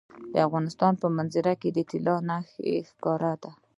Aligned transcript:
د 0.33 0.35
افغانستان 0.47 0.93
په 1.01 1.07
منظره 1.17 1.53
کې 1.61 1.69
طلا 1.89 2.37
ښکاره 2.89 3.33
ده. 3.41 3.51